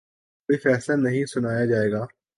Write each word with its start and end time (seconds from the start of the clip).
کوئی 0.49 0.57
فیصلہ 0.57 0.95
نہیں 0.99 1.25
سنایا 1.25 1.65
جائے 1.65 1.91
گا 1.91 2.05